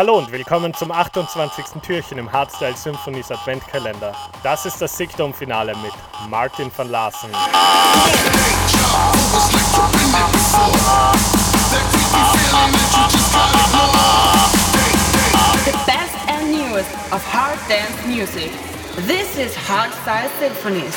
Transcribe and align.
Hallo 0.00 0.16
und 0.16 0.32
willkommen 0.32 0.72
zum 0.72 0.90
28. 0.92 1.82
Türchen 1.82 2.16
im 2.16 2.32
Hardstyle 2.32 2.74
Symphonies 2.74 3.30
Adventkalender. 3.30 4.14
Das 4.42 4.64
ist 4.64 4.80
das 4.80 4.96
Sickdom-Finale 4.96 5.76
mit 5.76 5.92
Martin 6.30 6.70
van 6.74 6.88
Larsen. 6.88 7.28
The 15.66 15.72
best 15.84 16.16
and 16.28 16.50
newest 16.50 16.94
of 17.12 17.22
hard 17.30 17.58
dance 17.68 17.92
music. 18.06 18.52
This 19.06 19.36
is 19.36 19.54
Hardstyle 19.68 20.30
Symphonies. 20.40 20.94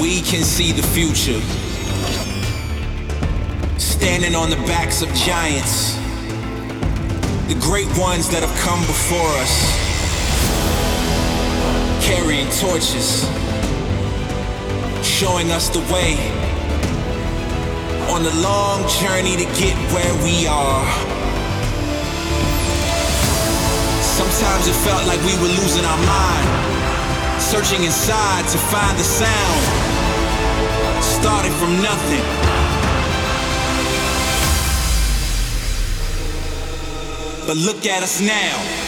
We 0.00 0.22
can 0.22 0.42
see 0.42 0.72
the 0.72 0.82
future. 0.82 1.40
Standing 3.78 4.34
on 4.34 4.48
the 4.48 4.56
backs 4.64 5.02
of 5.02 5.12
giants. 5.12 5.94
The 7.48 7.58
great 7.60 7.90
ones 7.98 8.30
that 8.30 8.40
have 8.40 8.56
come 8.64 8.80
before 8.86 9.28
us, 9.44 9.52
carrying 12.00 12.48
torches, 12.56 13.28
showing 15.04 15.50
us 15.52 15.68
the 15.68 15.80
way. 15.92 16.16
On 18.08 18.24
the 18.24 18.32
long 18.40 18.88
journey 19.04 19.36
to 19.36 19.44
get 19.60 19.76
where 19.92 20.14
we 20.24 20.46
are. 20.46 20.86
Sometimes 24.16 24.64
it 24.66 24.78
felt 24.80 25.04
like 25.06 25.20
we 25.28 25.36
were 25.44 25.52
losing 25.60 25.84
our 25.84 26.00
mind, 26.08 27.42
searching 27.42 27.84
inside 27.84 28.48
to 28.48 28.58
find 28.72 28.96
the 28.96 29.04
sound, 29.04 29.79
started 31.02 31.52
from 31.52 31.80
nothing. 31.82 32.24
But 37.46 37.56
look 37.56 37.86
at 37.86 38.02
us 38.02 38.20
now. 38.20 38.79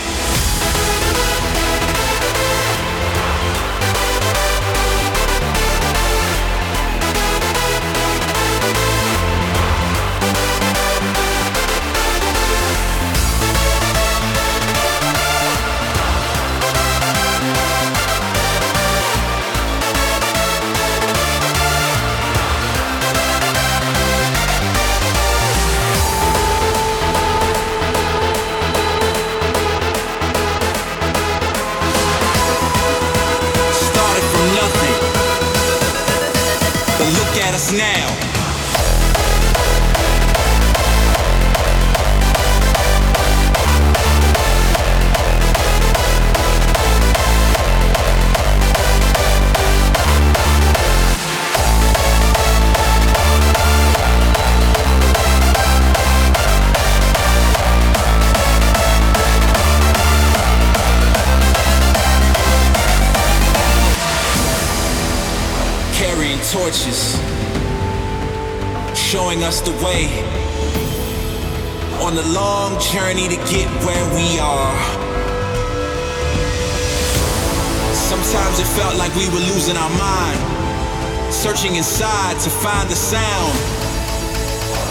Sometimes 78.52 78.70
it 78.70 78.82
felt 78.82 78.96
like 78.98 79.14
we 79.14 79.26
were 79.30 79.40
losing 79.54 79.78
our 79.78 79.88
mind, 79.96 81.32
searching 81.32 81.76
inside 81.76 82.38
to 82.40 82.50
find 82.50 82.86
the 82.90 82.94
sound. 82.94 83.56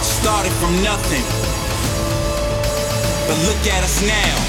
Started 0.02 0.52
from 0.54 0.82
nothing, 0.82 1.24
but 3.28 3.38
look 3.46 3.68
at 3.68 3.84
us 3.84 4.02
now. 4.02 4.41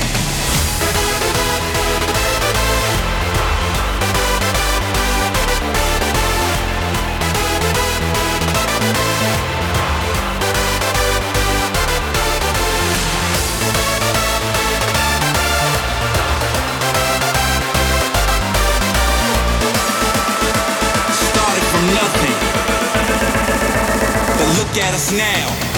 At 24.83 24.95
us 24.95 25.13
now. 25.13 25.72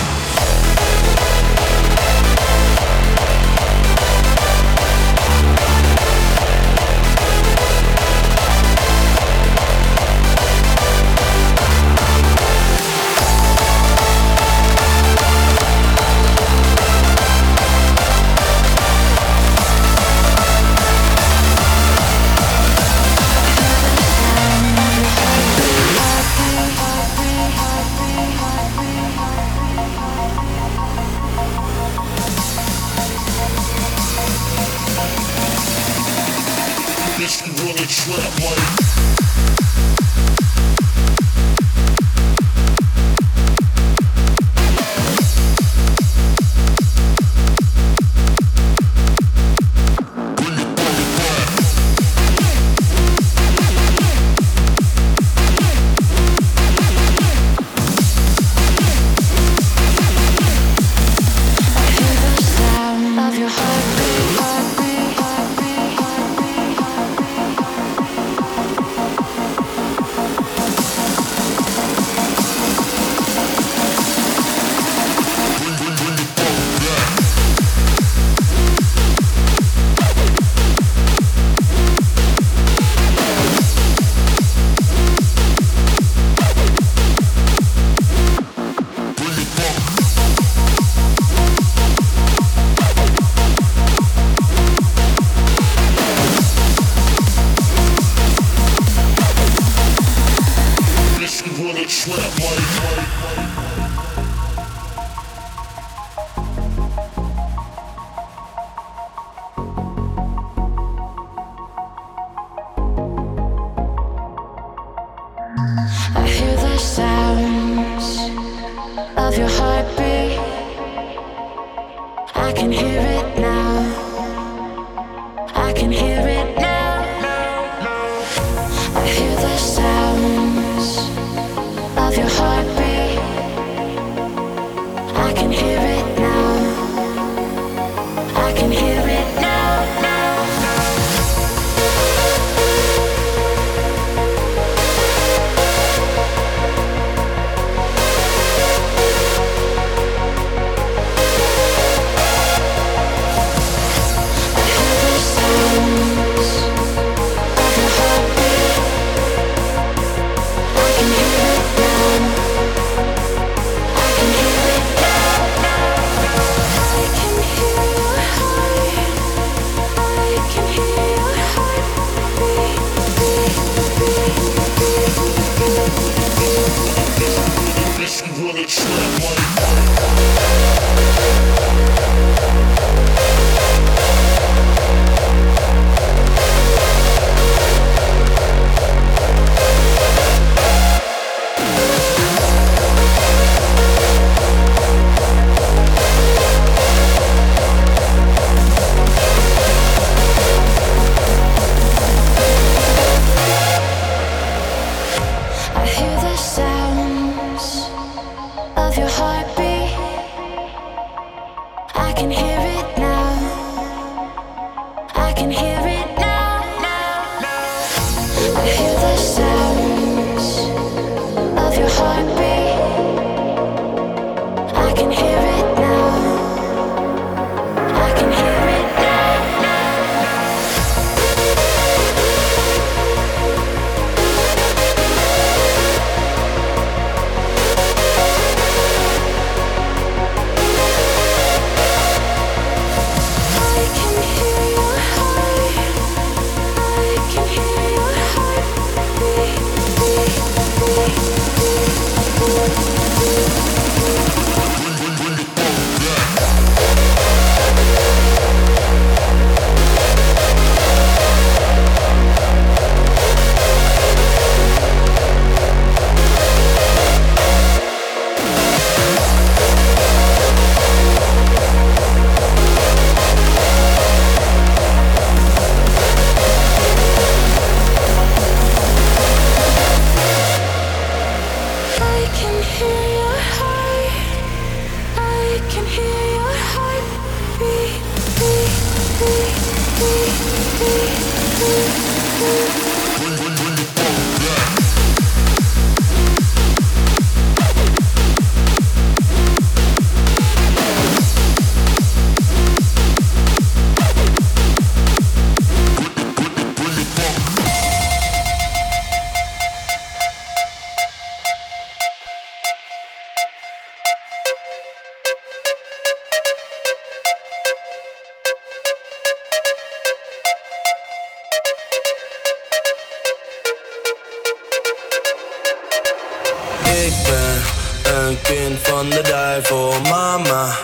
Kind 328.54 328.78
van 328.82 329.10
de 329.10 329.20
duivel, 329.22 329.92
mama. 330.02 330.76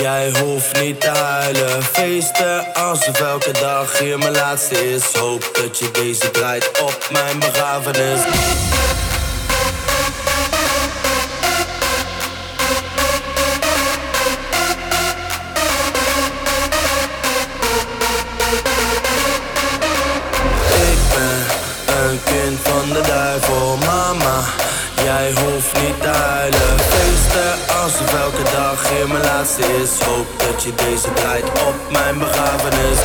Jij 0.00 0.14
Jij 0.24 0.40
hoeft 0.40 0.80
niet 0.80 1.00
te 1.00 1.08
huilen, 1.08 1.82
feesten 1.82 2.74
alsof 2.74 3.20
elke 3.20 3.52
dag 3.52 3.98
hier 3.98 4.18
mijn 4.18 4.32
laatste 4.32 4.92
is. 4.92 5.12
Hoop 5.12 5.50
dat 5.52 5.78
je 5.78 5.90
deze 5.90 6.30
draait 6.30 6.80
op 6.80 7.08
mijn 7.12 7.38
begrafenis. 7.38 8.20
Deze 30.72 31.12
draait 31.12 31.44
op 31.44 31.74
mijn 31.92 32.18
begrafenis. 32.18 32.98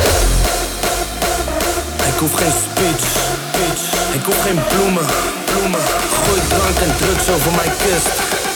Ik 2.12 2.18
hoef 2.20 2.34
geen 2.34 2.52
speech, 2.66 3.04
speech. 3.52 4.14
Ik 4.14 4.24
hoef 4.26 4.42
geen 4.42 4.60
bloemen, 4.68 5.06
bloemen. 5.46 5.80
Gooi 6.24 6.42
drank 6.48 6.78
en 6.86 6.94
drugs 6.98 7.30
over 7.36 7.52
mijn 7.52 7.72
kist, 7.78 8.10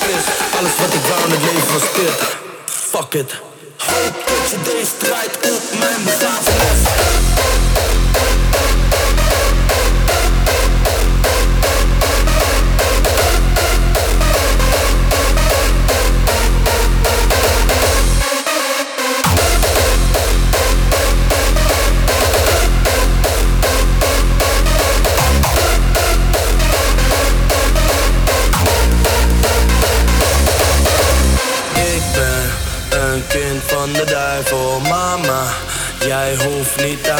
kist. 0.05 0.27
Alles 0.57 0.75
wat 0.81 0.93
ik 0.93 1.03
wou 1.09 1.23
in 1.25 1.31
het 1.31 1.43
leven 1.43 1.73
was 1.73 1.87
dit. 1.95 2.17
Fuck 2.65 3.13
it. 3.13 3.31
Hoop 3.77 4.15
dat 4.27 4.49
je 4.51 4.57
deze 4.63 4.97
draait 4.97 5.35
op 5.51 5.79
mijn 5.79 6.03
begrafenis. 6.03 7.02
chiflita 36.73 37.12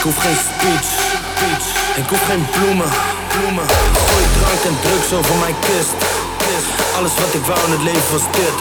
Ik 0.00 0.06
hoef 0.06 0.16
geen 0.16 0.36
speech, 0.36 0.88
speech. 1.36 1.96
Ik 1.96 2.08
hoef 2.08 2.24
geen 2.26 2.46
bloemen, 2.50 2.88
bloemen. 3.28 3.64
Gooi 4.08 4.24
drank 4.38 4.62
en 4.64 4.76
drugs 4.82 5.12
over 5.12 5.36
mijn 5.36 5.54
kist, 5.60 5.94
kist. 6.38 6.96
Alles 6.96 7.14
wat 7.14 7.34
ik 7.34 7.44
wou 7.44 7.58
in 7.66 7.70
het 7.70 7.82
leven 7.82 8.12
was 8.12 8.22
dit. 8.32 8.56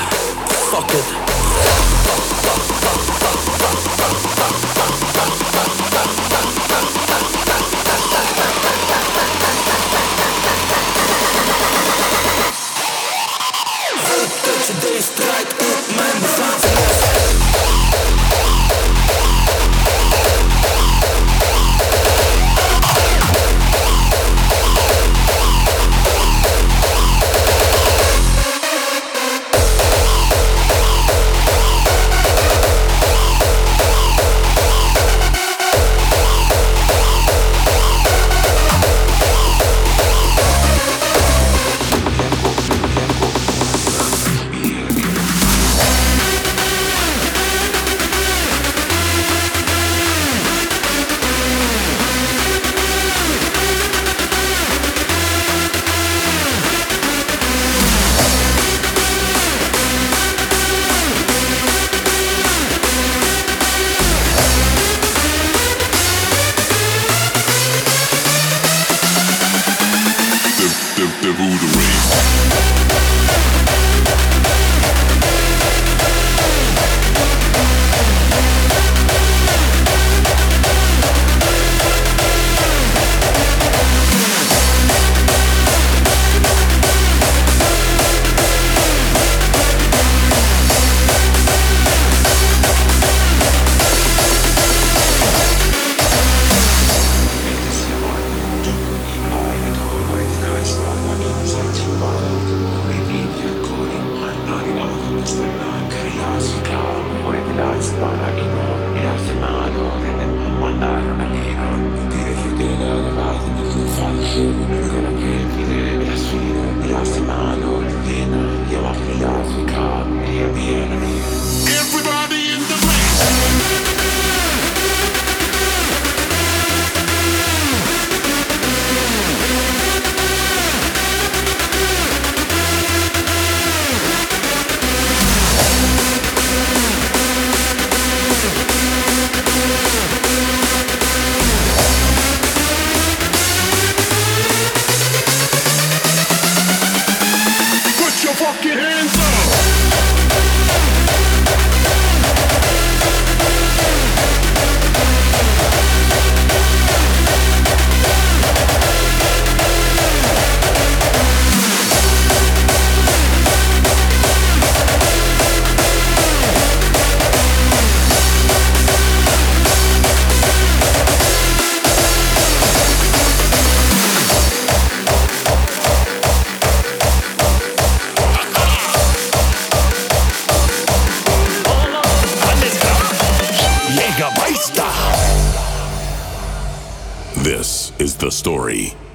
Fuck 0.71 0.91
it. 0.91 1.07
Hoop 7.33 7.38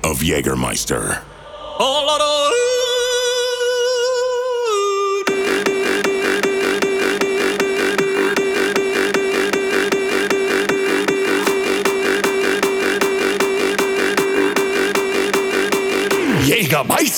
of 0.02 0.23
Jägermeister. 0.23 1.18
Jägermeister. 16.46 17.13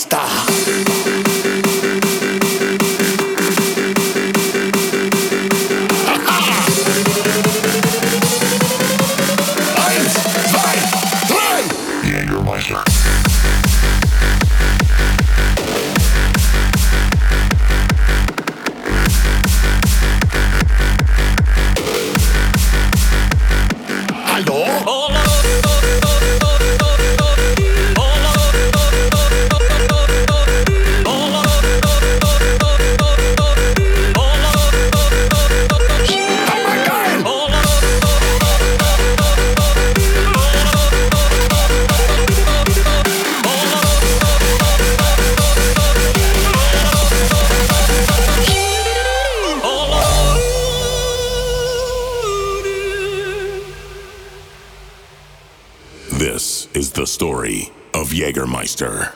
Meister. 58.66 59.12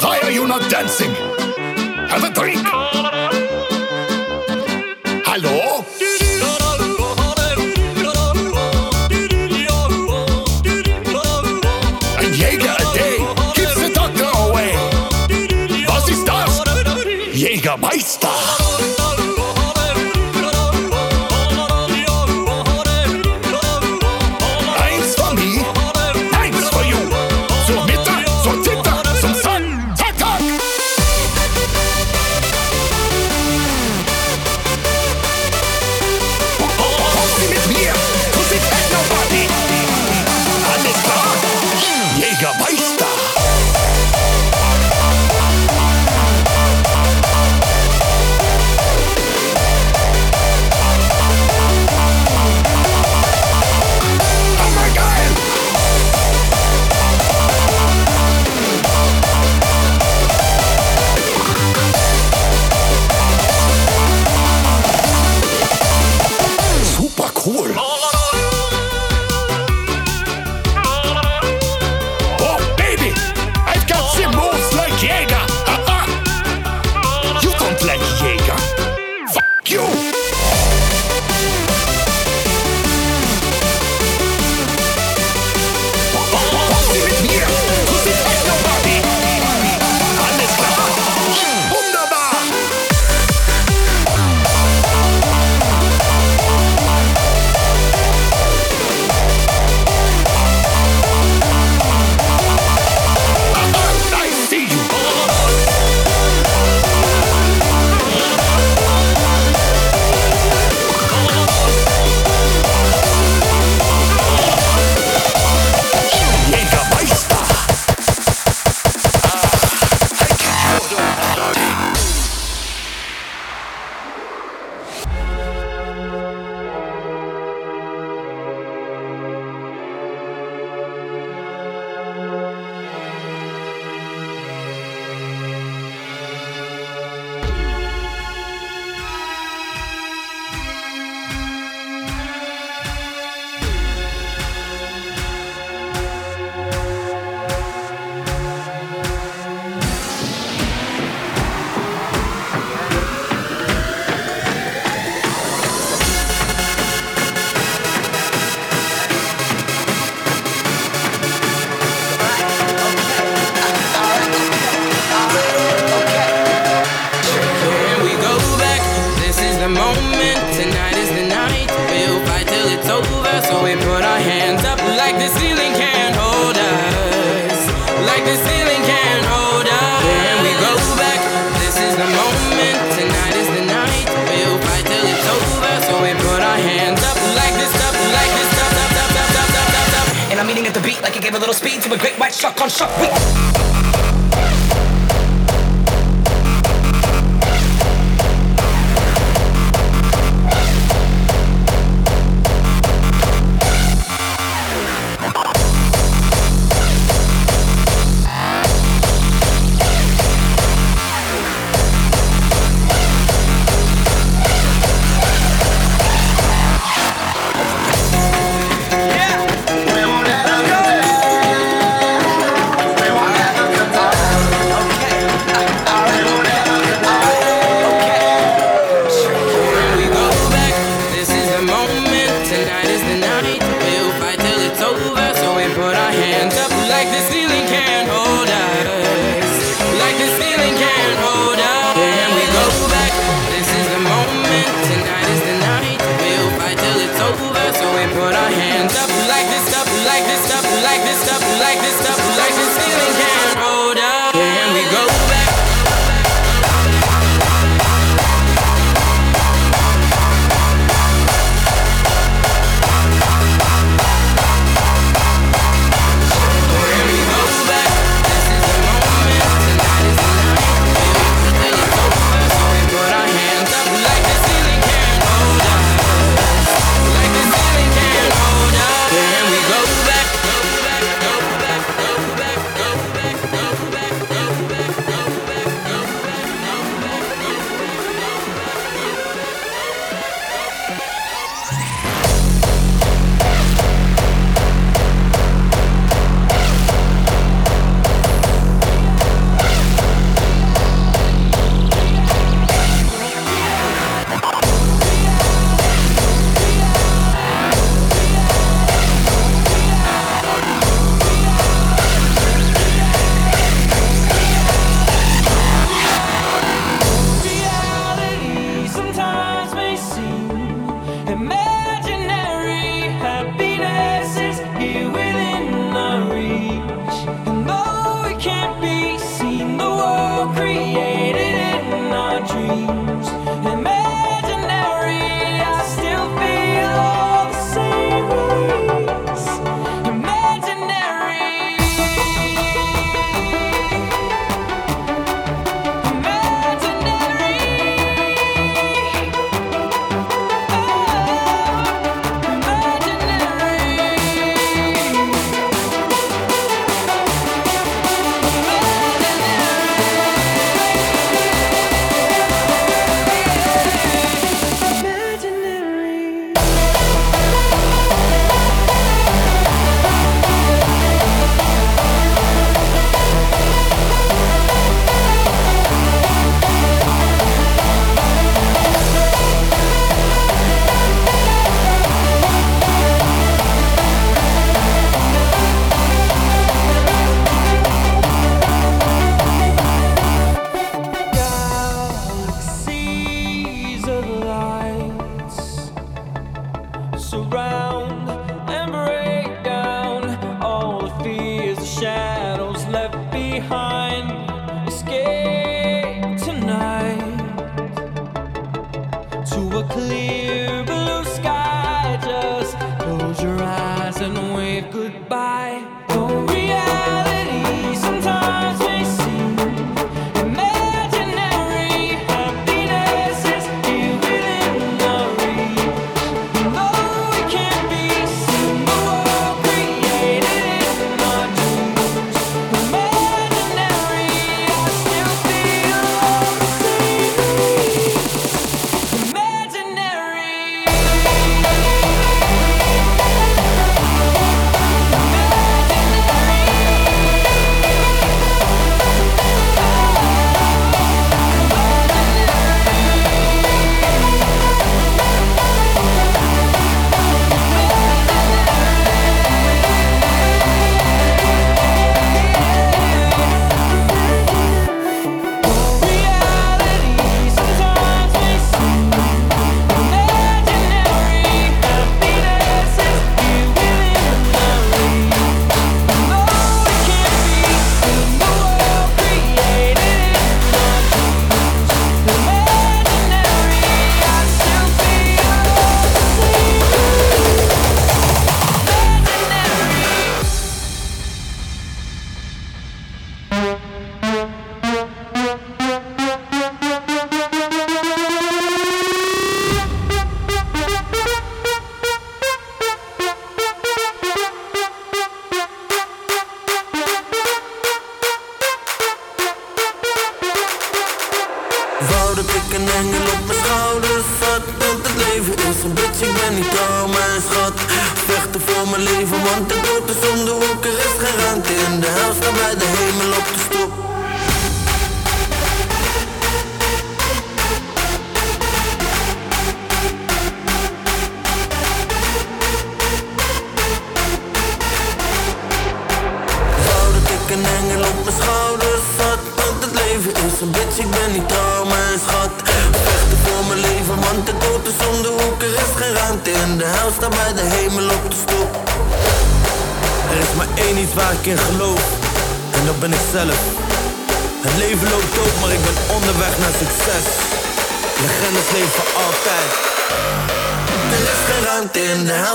Why 0.00 0.20
are 0.22 0.30
you 0.30 0.46
not 0.46 0.70
dancing? 0.70 1.12
Have 2.08 2.24
a 2.24 2.30
drink. 2.30 2.66
Hello. 5.26 5.84
Ein 12.16 12.32
Jäger 12.32 12.78
day 12.94 13.18
keeps 13.54 13.74
the 13.74 13.90
doctor 13.92 14.30
away. 14.48 14.72
Was 15.86 16.08
ist 16.08 16.26
das? 16.26 16.62
Jägermeister. 17.34 18.28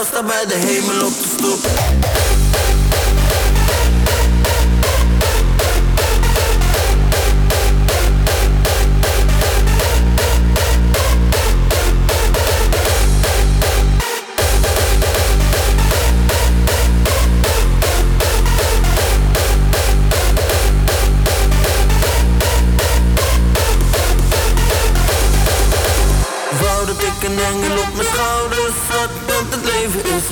sta 0.05 0.23
bij 0.23 0.45
de 0.45 0.55
hemel 0.55 1.05
op 1.05 1.13
de 1.13 1.27
stoep. 1.37 2.42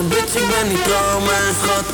bitch, 0.08 0.36
ik 0.36 0.48
ben 0.50 0.68
niet 0.68 0.84
trouw, 0.84 1.20
mijn 1.20 1.54
schat. 1.62 1.86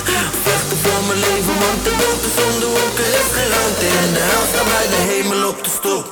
Vechten 0.44 0.78
voor 0.78 1.04
mijn 1.08 1.20
leven, 1.20 1.56
want 1.64 1.84
de 1.84 1.94
dood 2.02 2.22
is 2.30 2.38
om 2.46 2.60
de 2.60 2.66
hoek, 2.66 2.98
is 3.00 3.30
geen 3.36 3.50
ruimte. 3.50 3.86
In 4.04 4.14
de 4.14 4.24
hel 4.30 4.44
sta 4.52 4.64
bij 4.64 4.88
de 4.94 5.02
hemel 5.10 5.50
op 5.50 5.64
de 5.64 5.70
stok. 5.70 6.06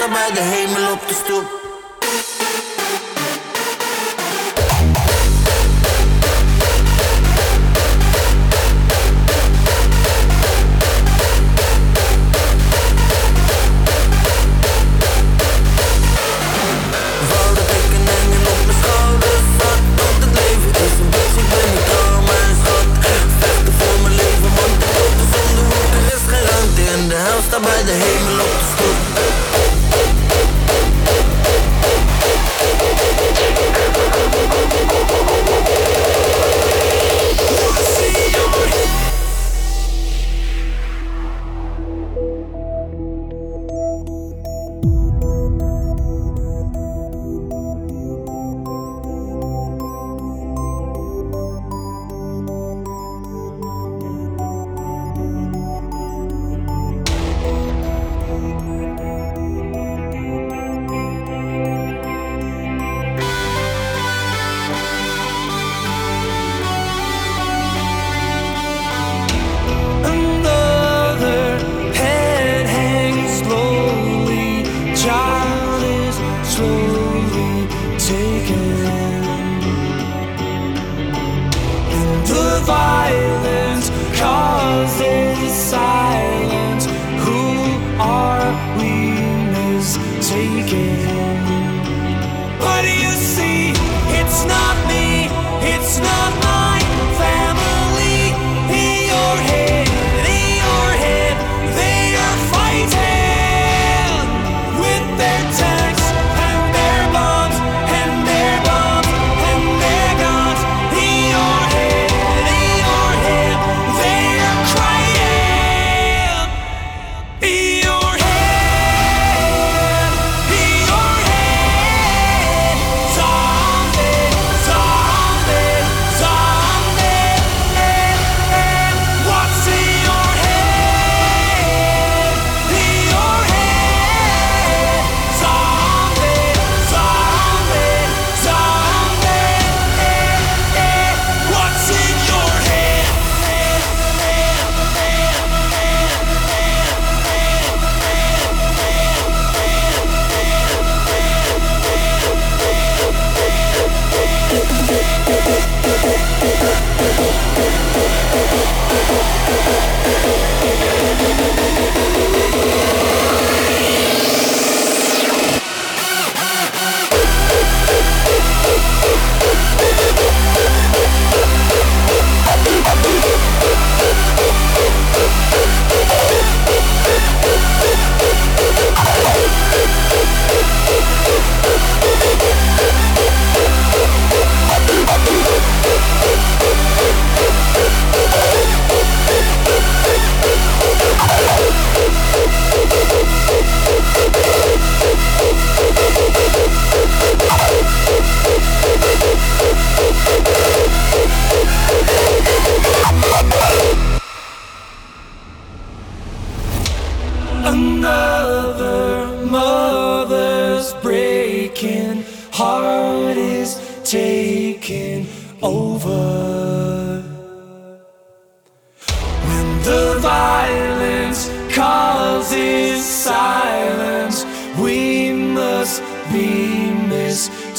sta 0.00 0.08
bij 0.08 0.30
de 0.34 0.40
hemel 0.40 0.92
op 0.92 1.08
de 1.08 1.14
stoep. 1.14 1.59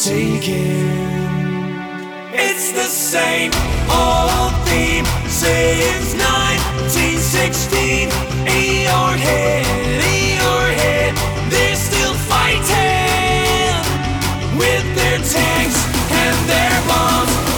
taken. 0.03 0.89
It's 2.33 2.71
the 2.71 2.89
same 2.89 3.51
old 3.85 4.51
theme 4.65 5.05
since 5.29 6.15
1916. 6.17 8.09
In 8.49 8.81
your 8.89 9.11
head, 9.13 9.65
in 10.01 10.41
your 10.41 10.65
head, 10.81 11.13
they're 11.51 11.75
still 11.75 12.15
fighting 12.25 13.77
with 14.57 14.85
their 14.95 15.19
tanks 15.19 15.85
and 16.09 16.49
their 16.49 16.81
bombs. 16.87 17.50